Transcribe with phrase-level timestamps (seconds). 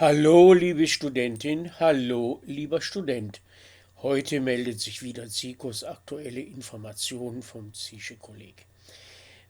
[0.00, 3.40] Hallo, liebe Studentin, hallo, lieber Student.
[4.00, 8.64] Heute meldet sich wieder Zikos aktuelle Informationen vom Zische Kolleg.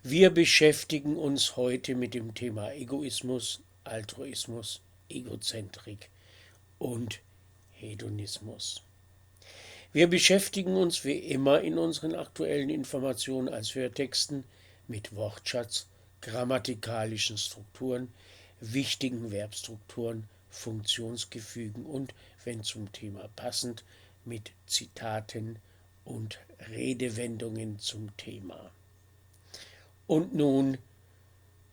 [0.03, 4.81] Wir beschäftigen uns heute mit dem Thema Egoismus, Altruismus,
[5.11, 6.09] Egozentrik
[6.79, 7.21] und
[7.73, 8.81] Hedonismus.
[9.93, 14.45] Wir beschäftigen uns wie immer in unseren aktuellen Informationen als Hörtexten
[14.87, 15.89] mit Wortschatz,
[16.23, 18.11] grammatikalischen Strukturen,
[18.61, 20.27] wichtigen Verbstrukturen,
[20.59, 23.85] Funktionsgefügen und, wenn zum Thema passend,
[24.25, 25.59] mit Zitaten
[26.05, 26.39] und
[26.71, 28.71] Redewendungen zum Thema.
[30.07, 30.79] Und nun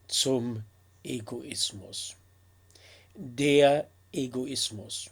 [0.07, 0.63] zum
[1.03, 2.15] Egoismus.
[3.15, 5.09] Der Egoismus.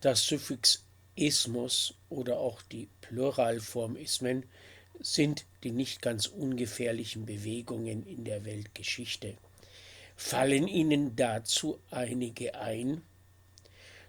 [0.00, 0.84] Das Suffix
[1.16, 4.44] Ismus oder auch die Pluralform Ismen
[5.00, 9.36] sind die nicht ganz ungefährlichen Bewegungen in der Weltgeschichte.
[10.22, 13.02] Fallen Ihnen dazu einige ein?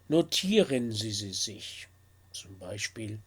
[0.09, 1.87] Notieren Sie sie sich,
[2.31, 3.17] zum Beispiel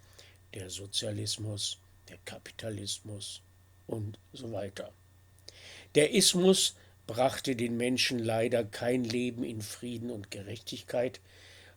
[0.53, 1.79] der Sozialismus,
[2.09, 3.41] der Kapitalismus
[3.87, 4.93] und so weiter.
[5.95, 11.21] Der Ismus brachte den Menschen leider kein Leben in Frieden und Gerechtigkeit,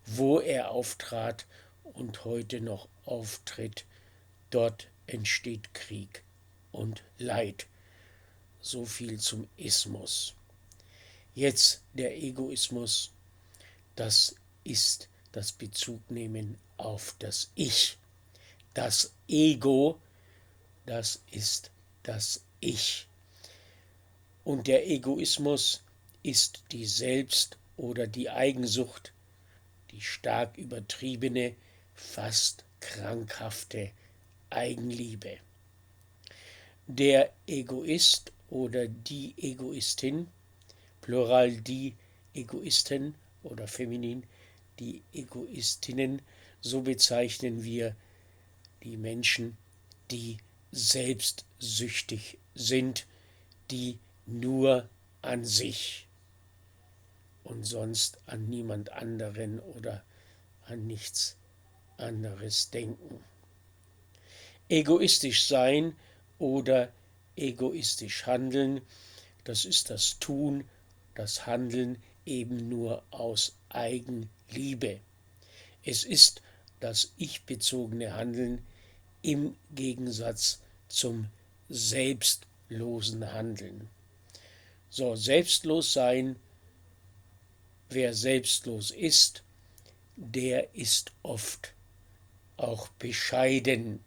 [0.06, 1.48] wo er auftrat
[1.84, 3.86] und heute noch auftritt,
[4.50, 6.23] dort entsteht Krieg
[6.73, 7.66] und Leid.
[8.60, 10.37] So viel zum Ismus.
[11.38, 13.12] Jetzt der Egoismus,
[13.96, 18.00] das ist das Bezugnehmen auf das Ich.
[18.74, 20.02] Das Ego,
[20.88, 21.70] das ist
[22.02, 23.08] das Ich.
[24.46, 25.84] Und der Egoismus
[26.24, 29.14] ist die Selbst- oder die Eigensucht,
[29.92, 31.56] die stark übertriebene,
[31.94, 33.92] fast krankhafte
[34.50, 35.38] Eigenliebe.
[36.88, 40.32] Der Egoist oder die Egoistin
[41.08, 41.96] Plural die
[42.34, 44.26] Egoisten oder feminin
[44.78, 46.22] die Egoistinnen,
[46.60, 47.96] so bezeichnen wir
[48.84, 49.56] die Menschen,
[50.12, 50.36] die
[50.73, 53.08] selbstsüchtig sind,
[53.72, 54.90] die nur
[55.22, 56.10] an sich
[57.46, 60.04] und sonst an niemand anderen oder
[60.66, 61.38] an nichts
[61.96, 63.23] anderes denken.
[64.67, 65.96] Egoistisch sein
[66.38, 66.92] oder
[67.38, 68.82] egoistisch handeln,
[69.46, 70.66] das ist das Tun
[71.17, 75.00] das Handeln eben nur aus Eigenliebe.
[75.83, 76.42] Es ist
[76.80, 78.66] das ich-bezogene Handeln
[79.23, 81.28] im Gegensatz zum
[81.70, 83.89] selbstlosen Handeln.
[84.89, 86.36] So, selbstlos sein,
[87.89, 89.44] wer selbstlos ist,
[90.16, 91.73] der ist oft
[92.58, 94.04] auch bescheiden.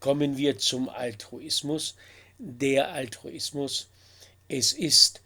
[0.00, 1.96] Kommen wir zum Altruismus.
[2.38, 3.88] Der Altruismus,
[4.46, 5.22] es ist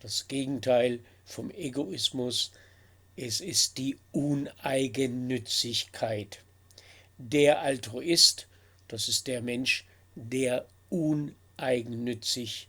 [0.00, 2.52] das Gegenteil vom Egoismus,
[3.16, 6.42] es ist die Uneigennützigkeit.
[7.18, 8.46] Der Altruist,
[8.88, 12.68] das ist der Mensch, der uneigennützig,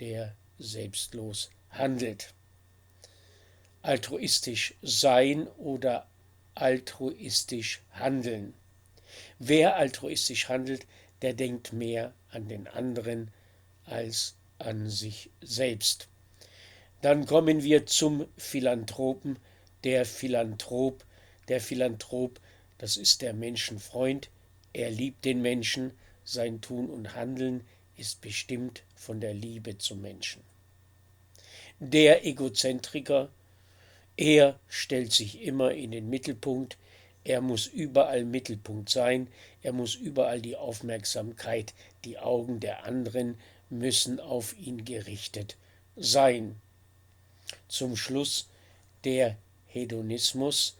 [0.00, 2.32] der selbstlos handelt.
[3.82, 6.08] Altruistisch sein oder
[6.54, 8.54] altruistisch handeln.
[9.38, 10.86] Wer altruistisch handelt,
[11.22, 13.30] der denkt mehr an den anderen
[13.84, 16.08] als an sich selbst.
[17.04, 19.38] Dann kommen wir zum Philanthropen.
[19.84, 21.04] Der Philanthrop,
[21.48, 22.40] der Philanthrop,
[22.78, 24.30] das ist der Menschenfreund.
[24.72, 25.92] Er liebt den Menschen.
[26.24, 27.62] Sein Tun und Handeln
[27.98, 30.40] ist bestimmt von der Liebe zum Menschen.
[31.78, 33.28] Der Egozentriker,
[34.16, 36.78] er stellt sich immer in den Mittelpunkt,
[37.22, 39.28] er muss überall Mittelpunkt sein,
[39.60, 41.74] er muss überall die Aufmerksamkeit,
[42.06, 43.36] die Augen der anderen
[43.68, 45.58] müssen auf ihn gerichtet
[45.96, 46.62] sein.
[47.74, 48.46] Zum Schluss
[49.02, 49.36] der
[49.66, 50.76] Hedonismus.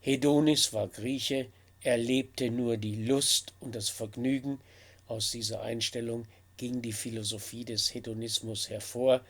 [0.00, 1.46] Hedonis war Grieche,
[1.80, 4.58] er lebte nur die Lust und das Vergnügen.
[5.06, 9.24] Aus dieser Einstellung ging die Philosophie des Hedonismus hervor.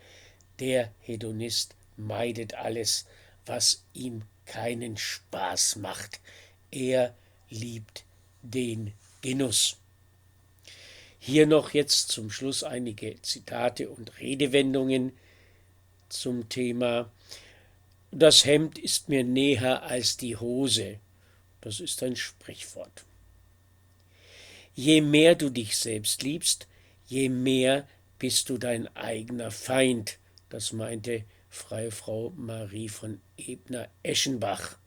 [0.57, 3.05] Der Hedonist meidet alles,
[3.45, 6.19] was ihm keinen Spaß macht.
[6.71, 7.15] Er
[7.51, 8.03] liebt
[8.41, 9.77] den Genuss.
[11.19, 15.11] Hier noch jetzt zum Schluss einige Zitate und Redewendungen
[16.09, 17.11] zum Thema
[18.11, 20.99] Das Hemd ist mir näher als die Hose.
[21.61, 23.05] Das ist ein Sprichwort.
[24.73, 26.67] Je mehr du dich selbst liebst,
[27.07, 27.87] je mehr
[28.19, 30.19] bist du dein eigener Feind.
[30.49, 34.77] Das meinte Freie Frau Marie von Ebner-Eschenbach.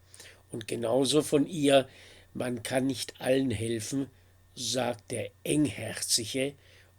[0.51, 1.89] Und genauso von ihr,
[2.35, 4.09] man kann nicht allen helfen,
[4.55, 6.55] sagt der Engherzige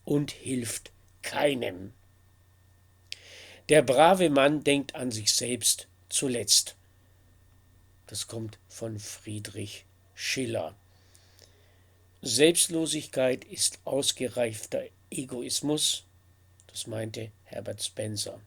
[0.06, 1.94] und hilft keinem.
[3.69, 6.75] Der brave Mann denkt an sich selbst zuletzt.
[8.07, 9.86] Das kommt von Friedrich
[10.16, 10.75] Schiller.
[12.24, 16.04] Selbstlosigkeit ist ausgereifter Egoismus,
[16.66, 18.42] das meinte Herbert Spencer.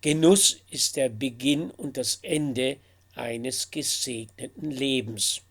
[0.00, 2.78] Genuss ist der Beginn und das Ende
[3.16, 5.42] eines gesegneten Lebens.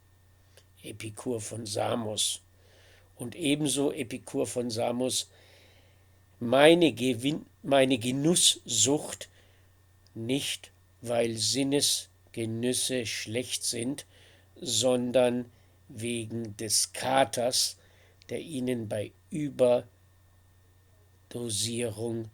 [0.82, 2.42] Epikur von Samos.
[3.18, 5.28] Und ebenso Epikur von Samos,
[6.46, 9.30] meine, Gewinn, meine Genusssucht,
[10.14, 10.72] nicht
[11.02, 14.06] weil Sinnesgenüsse schlecht sind,
[14.56, 15.52] sondern
[15.88, 17.78] wegen des Katers,
[18.30, 19.12] der ihnen bei
[21.30, 22.32] Überdosierung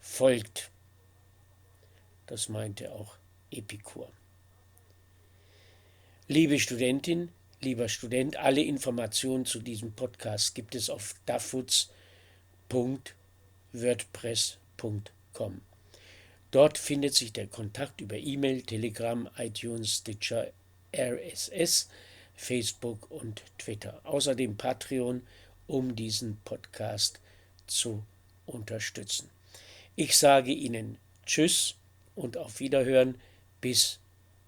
[0.00, 0.70] folgt.
[2.26, 3.16] Das meinte auch
[3.50, 4.10] Epikur.
[6.28, 7.30] Liebe Studentin,
[7.60, 11.14] lieber Student, alle Informationen zu diesem Podcast gibt es auf
[13.72, 15.60] dafutz.wordpress.com.
[16.50, 20.48] Dort findet sich der Kontakt über E-Mail, Telegram, iTunes, Stitcher,
[20.94, 21.88] RSS,
[22.34, 24.00] Facebook und Twitter.
[24.04, 25.22] Außerdem Patreon,
[25.66, 27.20] um diesen Podcast
[27.66, 28.04] zu
[28.44, 29.30] unterstützen.
[29.96, 31.76] Ich sage Ihnen Tschüss
[32.14, 33.18] und auf Wiederhören
[33.60, 33.98] bis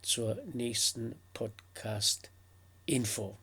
[0.03, 3.38] zur nächsten Podcast-Info.